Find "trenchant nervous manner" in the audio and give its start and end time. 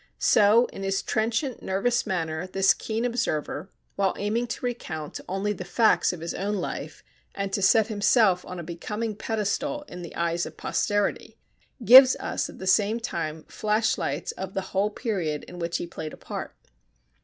1.03-2.47